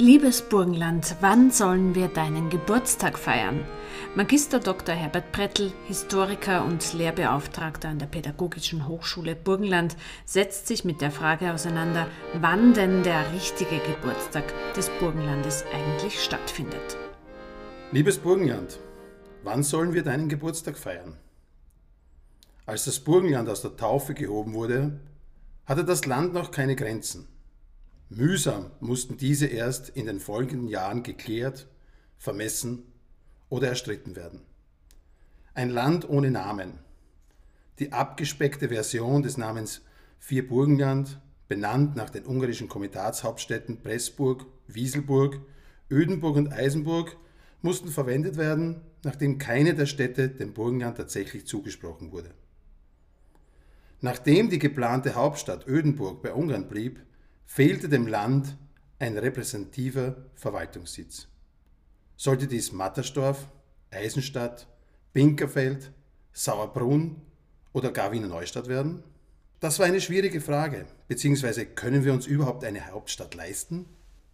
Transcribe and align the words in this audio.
Liebes 0.00 0.42
Burgenland, 0.42 1.16
wann 1.20 1.50
sollen 1.50 1.96
wir 1.96 2.06
deinen 2.06 2.50
Geburtstag 2.50 3.18
feiern? 3.18 3.64
Magister 4.14 4.60
Dr. 4.60 4.94
Herbert 4.94 5.32
Brettl, 5.32 5.72
Historiker 5.88 6.64
und 6.64 6.92
Lehrbeauftragter 6.92 7.88
an 7.88 7.98
der 7.98 8.06
Pädagogischen 8.06 8.86
Hochschule 8.86 9.34
Burgenland, 9.34 9.96
setzt 10.24 10.68
sich 10.68 10.84
mit 10.84 11.00
der 11.00 11.10
Frage 11.10 11.52
auseinander, 11.52 12.06
wann 12.34 12.74
denn 12.74 13.02
der 13.02 13.32
richtige 13.32 13.80
Geburtstag 13.80 14.44
des 14.76 14.88
Burgenlandes 15.00 15.64
eigentlich 15.74 16.22
stattfindet. 16.22 16.96
Liebes 17.90 18.18
Burgenland, 18.18 18.78
wann 19.42 19.64
sollen 19.64 19.94
wir 19.94 20.04
deinen 20.04 20.28
Geburtstag 20.28 20.78
feiern? 20.78 21.16
Als 22.66 22.84
das 22.84 23.00
Burgenland 23.00 23.48
aus 23.48 23.62
der 23.62 23.76
Taufe 23.76 24.14
gehoben 24.14 24.54
wurde, 24.54 25.00
hatte 25.66 25.84
das 25.84 26.06
Land 26.06 26.34
noch 26.34 26.52
keine 26.52 26.76
Grenzen. 26.76 27.26
Mühsam 28.10 28.70
mussten 28.80 29.18
diese 29.18 29.46
erst 29.46 29.90
in 29.90 30.06
den 30.06 30.18
folgenden 30.18 30.68
Jahren 30.68 31.02
geklärt, 31.02 31.68
vermessen 32.16 32.84
oder 33.50 33.68
erstritten 33.68 34.16
werden. 34.16 34.40
Ein 35.54 35.68
Land 35.68 36.08
ohne 36.08 36.30
Namen. 36.30 36.78
Die 37.78 37.92
abgespeckte 37.92 38.68
Version 38.68 39.22
des 39.22 39.36
Namens 39.36 39.82
Vierburgenland, 40.18 41.20
benannt 41.48 41.96
nach 41.96 42.10
den 42.10 42.24
ungarischen 42.24 42.68
Komitatshauptstädten 42.68 43.82
Pressburg, 43.82 44.46
Wieselburg, 44.66 45.40
Ödenburg 45.90 46.36
und 46.36 46.52
Eisenburg, 46.52 47.16
mussten 47.62 47.88
verwendet 47.88 48.36
werden, 48.36 48.80
nachdem 49.04 49.38
keine 49.38 49.74
der 49.74 49.86
Städte 49.86 50.28
dem 50.28 50.54
Burgenland 50.54 50.96
tatsächlich 50.96 51.46
zugesprochen 51.46 52.12
wurde. 52.12 52.30
Nachdem 54.00 54.48
die 54.48 54.58
geplante 54.58 55.14
Hauptstadt 55.14 55.66
Ödenburg 55.66 56.22
bei 56.22 56.32
Ungarn 56.32 56.68
blieb, 56.68 57.00
fehlte 57.48 57.88
dem 57.88 58.06
Land 58.06 58.56
ein 59.00 59.18
repräsentativer 59.18 60.16
Verwaltungssitz. 60.36 61.26
Sollte 62.14 62.46
dies 62.46 62.70
Mattersdorf, 62.70 63.48
Eisenstadt, 63.90 64.68
Binkerfeld, 65.12 65.90
Sauerbrunn 66.32 67.20
oder 67.72 67.90
gar 67.90 68.12
Wiener 68.12 68.28
Neustadt 68.28 68.68
werden? 68.68 69.02
Das 69.60 69.80
war 69.80 69.86
eine 69.86 70.00
schwierige 70.00 70.40
Frage, 70.40 70.86
beziehungsweise 71.08 71.66
können 71.66 72.04
wir 72.04 72.12
uns 72.12 72.26
überhaupt 72.26 72.62
eine 72.64 72.86
Hauptstadt 72.86 73.34
leisten? 73.34 73.86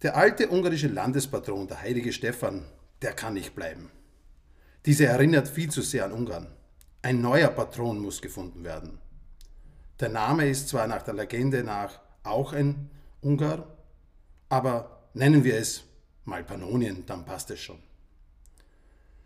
Der 0.00 0.16
alte 0.16 0.48
ungarische 0.48 0.88
Landespatron, 0.88 1.68
der 1.68 1.80
heilige 1.80 2.12
Stephan, 2.12 2.64
der 3.02 3.12
kann 3.12 3.34
nicht 3.34 3.54
bleiben. 3.54 3.90
Diese 4.86 5.06
erinnert 5.06 5.46
viel 5.46 5.70
zu 5.70 5.82
sehr 5.82 6.06
an 6.06 6.12
Ungarn. 6.12 6.48
Ein 7.02 7.20
neuer 7.20 7.50
Patron 7.50 7.98
muss 8.00 8.20
gefunden 8.20 8.64
werden. 8.64 8.98
Der 10.00 10.08
Name 10.08 10.48
ist 10.48 10.68
zwar 10.68 10.88
nach 10.88 11.02
der 11.02 11.14
Legende 11.14 11.62
nach 11.62 12.00
auch 12.24 12.52
ein 12.52 12.90
Ungar, 13.22 13.78
aber 14.48 15.08
nennen 15.14 15.44
wir 15.44 15.56
es 15.56 15.84
mal 16.24 16.44
Pannonien, 16.44 17.04
dann 17.06 17.24
passt 17.24 17.50
es 17.50 17.60
schon. 17.60 17.78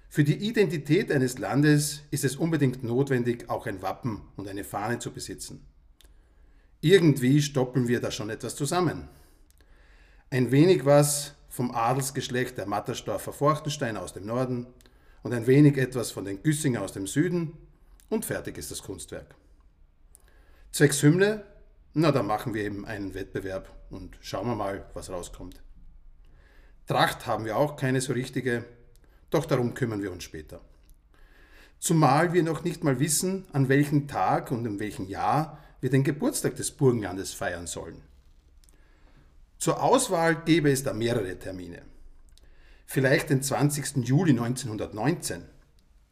Für 0.09 0.23
die 0.23 0.37
Identität 0.49 1.11
eines 1.11 1.39
Landes 1.39 2.03
ist 2.11 2.25
es 2.25 2.37
unbedingt 2.37 2.85
notwendig, 2.85 3.51
auch 3.51 3.67
ein 3.67 3.83
Wappen 3.83 4.23
und 4.37 4.49
eine 4.49 4.65
Fahne 4.65 4.99
zu 4.99 5.13
besitzen. 5.13 5.67
Irgendwie 6.81 7.43
stoppeln 7.43 7.89
wir 7.89 8.01
da 8.01 8.11
schon 8.11 8.31
etwas 8.31 8.55
zusammen. 8.55 9.09
Ein 10.31 10.51
wenig 10.51 10.85
was 10.85 11.35
vom 11.49 11.71
Adelsgeschlecht 11.71 12.59
der 12.59 12.67
Mattersdorfer 12.67 13.33
Forchtenstein 13.33 13.97
aus 13.97 14.13
dem 14.13 14.27
Norden 14.27 14.67
und 15.23 15.33
ein 15.33 15.47
wenig 15.47 15.79
etwas 15.79 16.11
von 16.11 16.25
den 16.25 16.43
Güssinger 16.43 16.83
aus 16.83 16.93
dem 16.93 17.07
Süden 17.07 17.55
und 18.11 18.25
fertig 18.25 18.59
ist 18.59 18.71
das 18.71 18.83
Kunstwerk. 18.83 19.35
Zwecks 20.71 21.03
Hymne 21.03 21.45
na, 21.99 22.13
dann 22.13 22.27
machen 22.27 22.53
wir 22.53 22.63
eben 22.63 22.85
einen 22.85 23.15
Wettbewerb 23.15 23.71
und 23.89 24.19
schauen 24.21 24.47
wir 24.47 24.55
mal, 24.55 24.85
was 24.93 25.09
rauskommt. 25.09 25.63
Tracht 26.87 27.27
haben 27.27 27.47
wir 27.47 27.57
auch 27.57 27.77
keine 27.77 28.03
so 28.03 28.13
richtige, 28.13 28.67
doch 29.31 29.47
darum 29.47 29.73
kümmern 29.73 30.03
wir 30.03 30.13
uns 30.13 30.23
später. 30.23 30.61
Zumal 31.79 32.35
wir 32.35 32.43
noch 32.43 32.65
nicht 32.65 32.85
mal 32.85 33.01
wissen, 33.01 33.47
an 33.55 33.71
welchem 33.71 34.09
Tag 34.09 34.51
und 34.51 34.67
in 34.67 34.79
welchem 34.79 35.07
Jahr 35.07 35.59
wir 35.81 35.89
den 35.89 36.05
Geburtstag 36.05 36.55
des 36.57 36.71
Burgenlandes 36.71 37.33
feiern 37.33 37.67
sollen. 37.67 38.03
Zur 39.57 39.83
Auswahl 39.83 40.37
gäbe 40.45 40.71
es 40.71 40.83
da 40.83 40.93
mehrere 40.93 41.39
Termine. 41.39 41.81
Vielleicht 42.85 43.31
den 43.31 43.43
20. 43.43 44.07
Juli 44.07 44.33
1919. 44.33 45.45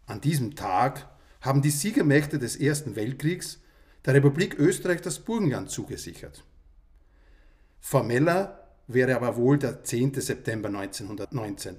An 0.06 0.22
diesem 0.22 0.56
Tag 0.56 1.10
haben 1.42 1.60
die 1.60 1.70
Siegermächte 1.70 2.38
des 2.38 2.56
Ersten 2.56 2.96
Weltkriegs 2.96 3.60
der 4.04 4.14
Republik 4.14 4.58
Österreich 4.58 5.00
das 5.00 5.18
Burgenland 5.18 5.70
zugesichert. 5.70 6.44
Formeller 7.80 8.68
wäre 8.86 9.16
aber 9.16 9.36
wohl 9.36 9.58
der 9.58 9.82
10. 9.82 10.20
September 10.20 10.68
1919. 10.68 11.76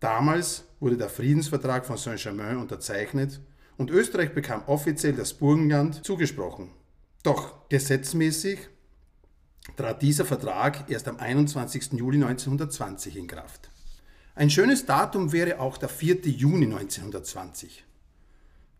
Damals 0.00 0.64
wurde 0.78 0.96
der 0.96 1.08
Friedensvertrag 1.08 1.86
von 1.86 1.96
Saint-Germain 1.96 2.58
unterzeichnet 2.58 3.40
und 3.76 3.90
Österreich 3.90 4.34
bekam 4.34 4.62
offiziell 4.66 5.14
das 5.14 5.34
Burgenland 5.34 6.04
zugesprochen. 6.04 6.70
Doch 7.22 7.68
gesetzmäßig 7.68 8.58
trat 9.76 10.02
dieser 10.02 10.24
Vertrag 10.24 10.88
erst 10.90 11.08
am 11.08 11.16
21. 11.16 11.94
Juli 11.94 12.22
1920 12.22 13.16
in 13.16 13.26
Kraft. 13.26 13.70
Ein 14.34 14.50
schönes 14.50 14.86
Datum 14.86 15.32
wäre 15.32 15.58
auch 15.58 15.78
der 15.78 15.88
4. 15.88 16.20
Juni 16.26 16.66
1920. 16.66 17.84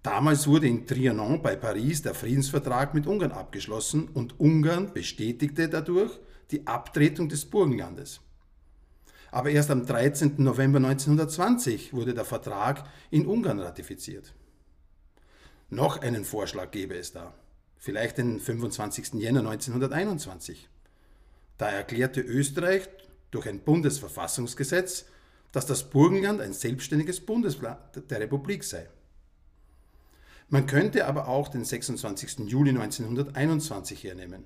Damals 0.06 0.46
wurde 0.46 0.68
in 0.68 0.86
Trianon 0.86 1.42
bei 1.42 1.56
Paris 1.56 2.00
der 2.00 2.14
Friedensvertrag 2.14 2.94
mit 2.94 3.08
Ungarn 3.08 3.32
abgeschlossen 3.32 4.06
und 4.14 4.38
Ungarn 4.38 4.92
bestätigte 4.92 5.68
dadurch 5.68 6.20
die 6.52 6.64
Abtretung 6.64 7.28
des 7.28 7.44
Burgenlandes. 7.44 8.20
Aber 9.32 9.50
erst 9.50 9.68
am 9.72 9.84
13. 9.84 10.34
November 10.36 10.78
1920 10.78 11.92
wurde 11.92 12.14
der 12.14 12.24
Vertrag 12.24 12.88
in 13.10 13.26
Ungarn 13.26 13.58
ratifiziert. 13.58 14.32
Noch 15.70 16.00
einen 16.00 16.24
Vorschlag 16.24 16.70
gäbe 16.70 16.94
es 16.94 17.10
da, 17.10 17.34
vielleicht 17.76 18.18
den 18.18 18.38
25. 18.38 19.14
Jänner 19.14 19.40
1921. 19.40 20.68
Da 21.58 21.68
erklärte 21.68 22.20
Österreich 22.20 22.88
durch 23.32 23.48
ein 23.48 23.58
Bundesverfassungsgesetz, 23.58 25.06
dass 25.50 25.66
das 25.66 25.90
Burgenland 25.90 26.40
ein 26.40 26.52
selbstständiges 26.52 27.18
Bundesland 27.18 27.80
der 28.08 28.20
Republik 28.20 28.62
sei. 28.62 28.86
Man 30.48 30.66
könnte 30.66 31.06
aber 31.06 31.28
auch 31.28 31.48
den 31.48 31.64
26. 31.64 32.48
Juli 32.48 32.70
1921 32.70 34.04
hernehmen. 34.04 34.44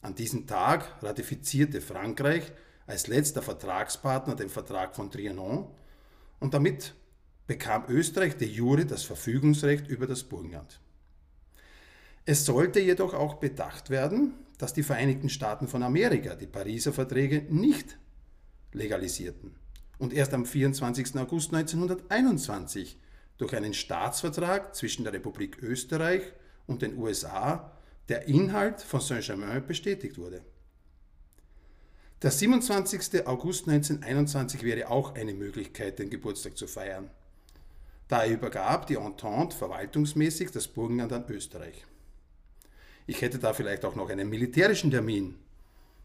An 0.00 0.14
diesem 0.14 0.46
Tag 0.46 1.02
ratifizierte 1.02 1.80
Frankreich 1.80 2.52
als 2.86 3.08
letzter 3.08 3.42
Vertragspartner 3.42 4.36
den 4.36 4.48
Vertrag 4.48 4.94
von 4.94 5.10
Trianon 5.10 5.66
und 6.38 6.54
damit 6.54 6.94
bekam 7.48 7.84
Österreich 7.88 8.36
de 8.36 8.48
jure 8.48 8.86
das 8.86 9.02
Verfügungsrecht 9.02 9.88
über 9.88 10.06
das 10.06 10.22
Burgenland. 10.22 10.80
Es 12.24 12.44
sollte 12.44 12.80
jedoch 12.80 13.14
auch 13.14 13.34
bedacht 13.34 13.90
werden, 13.90 14.34
dass 14.58 14.74
die 14.74 14.82
Vereinigten 14.82 15.28
Staaten 15.28 15.66
von 15.66 15.82
Amerika 15.82 16.34
die 16.36 16.46
Pariser 16.46 16.92
Verträge 16.92 17.46
nicht 17.50 17.98
legalisierten 18.72 19.54
und 19.98 20.12
erst 20.12 20.34
am 20.34 20.46
24. 20.46 21.16
August 21.16 21.52
1921 21.52 22.98
durch 23.38 23.54
einen 23.54 23.74
Staatsvertrag 23.74 24.74
zwischen 24.74 25.04
der 25.04 25.12
Republik 25.12 25.62
Österreich 25.62 26.22
und 26.66 26.82
den 26.82 26.96
USA 26.98 27.72
der 28.08 28.26
Inhalt 28.28 28.80
von 28.80 29.00
Saint-Germain 29.00 29.66
bestätigt 29.66 30.18
wurde. 30.18 30.42
Der 32.22 32.30
27. 32.30 33.26
August 33.26 33.68
1921 33.68 34.62
wäre 34.62 34.88
auch 34.88 35.14
eine 35.14 35.34
Möglichkeit, 35.34 35.98
den 35.98 36.08
Geburtstag 36.08 36.56
zu 36.56 36.66
feiern. 36.66 37.10
Da 38.08 38.26
übergab 38.26 38.86
die 38.86 38.94
Entente 38.94 39.56
verwaltungsmäßig 39.56 40.50
das 40.50 40.68
Burgenland 40.68 41.12
an 41.12 41.26
Österreich. 41.28 41.84
Ich 43.06 43.20
hätte 43.20 43.38
da 43.38 43.52
vielleicht 43.52 43.84
auch 43.84 43.96
noch 43.96 44.08
einen 44.08 44.30
militärischen 44.30 44.90
Termin. 44.90 45.38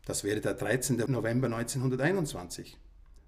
Das 0.05 0.23
wäre 0.23 0.41
der 0.41 0.55
13. 0.55 0.97
November 1.07 1.47
1921 1.47 2.77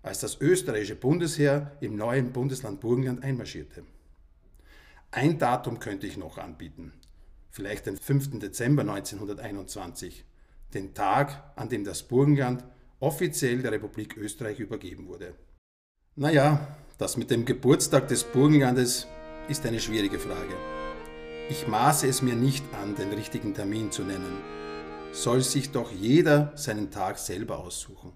als 0.03 0.19
das 0.19 0.39
österreichische 0.39 0.95
Bundesheer 0.95 1.71
im 1.79 1.95
neuen 1.95 2.31
Bundesland 2.31 2.81
Burgenland 2.81 3.23
einmarschierte. 3.23 3.83
Ein 5.09 5.39
Datum 5.39 5.79
könnte 5.79 6.05
ich 6.05 6.17
noch 6.17 6.38
anbieten, 6.38 6.94
vielleicht 7.50 7.85
den 7.85 7.97
5. 7.97 8.39
Dezember 8.39 8.81
1921, 8.81 10.25
den 10.73 10.94
Tag, 10.94 11.51
an 11.55 11.69
dem 11.69 11.83
das 11.83 12.03
Burgenland 12.03 12.63
offiziell 13.00 13.61
der 13.61 13.71
Republik 13.71 14.17
Österreich 14.17 14.59
übergeben 14.59 15.07
wurde. 15.07 15.35
Naja, 16.15 16.77
das 16.97 17.17
mit 17.17 17.31
dem 17.31 17.45
Geburtstag 17.45 18.07
des 18.07 18.23
Burgenlandes 18.23 19.07
ist 19.47 19.65
eine 19.65 19.79
schwierige 19.79 20.19
Frage. 20.19 20.56
Ich 21.49 21.67
maße 21.67 22.07
es 22.07 22.21
mir 22.21 22.35
nicht 22.35 22.63
an, 22.81 22.95
den 22.95 23.11
richtigen 23.11 23.53
Termin 23.53 23.91
zu 23.91 24.03
nennen. 24.03 24.38
Soll 25.11 25.41
sich 25.41 25.71
doch 25.71 25.91
jeder 25.91 26.53
seinen 26.56 26.91
Tag 26.91 27.19
selber 27.19 27.59
aussuchen. 27.59 28.13